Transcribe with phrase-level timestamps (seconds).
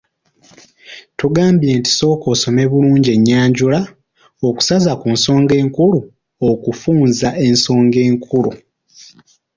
[1.19, 3.79] Tugambye nti sooka osome bulungi ennyanjula,
[4.47, 5.99] okusaza ku nsonga enkulu,
[6.49, 8.51] okufunza ensonga enkulu.